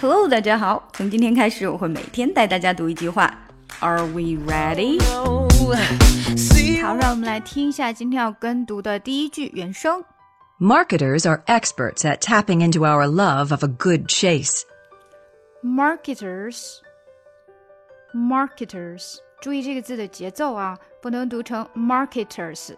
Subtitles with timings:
[0.00, 0.88] Hello，大家好。
[0.92, 3.32] 从今天开始，我会每天带大家读一句话。
[3.80, 5.00] Are we ready？
[6.82, 10.04] 好，让我们来听一下今天要跟读的第一句原声。
[10.58, 14.62] Marketers are experts at tapping into our love of a good chase.
[15.62, 16.78] Marketers,
[18.14, 22.74] marketers，注意这个字的节奏啊，不能读成 marketers,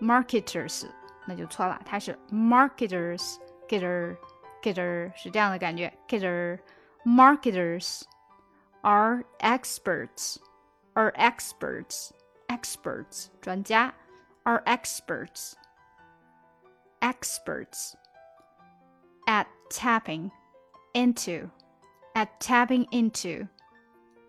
[0.00, 0.84] marketers，
[1.26, 3.36] 那就错了，它是 marketers,
[3.68, 4.16] getter。
[4.62, 6.58] marketer 是这样的感觉，marketer
[7.04, 8.02] marketers
[8.82, 10.38] are experts
[10.94, 12.10] are experts
[12.48, 13.92] experts 专家
[14.44, 15.54] are experts
[17.00, 17.94] experts
[19.26, 20.30] at tapping
[20.94, 21.50] into
[22.14, 23.48] at tapping into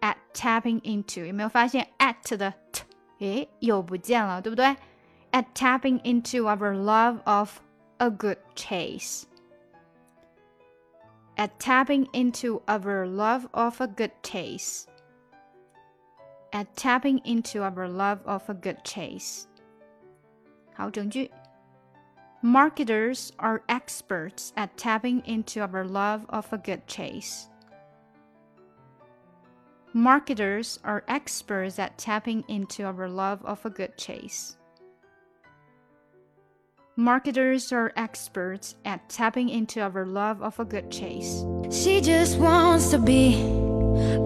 [0.01, 2.83] at tapping into 有没有发现 at 的 t
[3.19, 4.75] 诶又不见了，对不对？
[5.31, 7.59] at tapping into our love of
[7.97, 9.23] a good chase
[11.39, 14.87] at tapping into our love of a good chase.
[16.53, 19.47] At tapping into our love of a good chase.
[20.75, 21.29] 好，整句。
[22.41, 27.49] Marketers are experts at tapping into our love of a good chase.
[29.93, 34.57] Marketers are experts at tapping into our love of a good chase.
[37.00, 41.46] Marketers are experts at tapping into our love of a good chase.
[41.70, 43.36] She just wants to be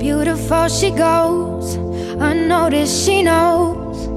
[0.01, 0.67] beautiful.
[0.67, 3.07] She goes unnoticed.
[3.07, 4.09] She knows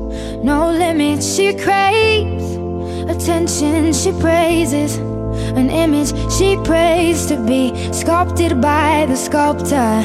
[0.43, 1.35] no limits.
[1.35, 2.55] She craves
[3.07, 3.93] attention.
[3.93, 10.01] She praises an image she prays to be sculpted by the sculptor.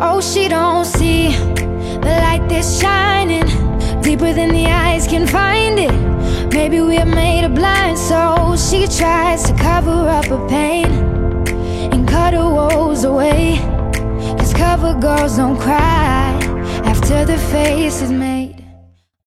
[0.00, 3.44] Oh, she don't see the light that's shining
[4.00, 6.09] deeper than the eyes can find it.
[6.60, 8.70] Maybe we're made of blind souls.
[8.70, 10.84] She tries to cover up her pain
[11.90, 13.56] and cut her woes away.
[14.38, 16.38] Cause cover girls don't cry
[16.84, 18.49] after the face is made.